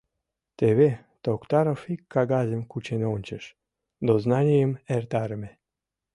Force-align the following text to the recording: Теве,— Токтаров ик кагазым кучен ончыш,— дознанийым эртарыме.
Теве,— 0.57 0.89
Токтаров 1.23 1.81
ик 1.93 2.01
кагазым 2.13 2.61
кучен 2.71 3.01
ончыш,— 3.15 3.45
дознанийым 4.05 4.71
эртарыме. 4.95 5.51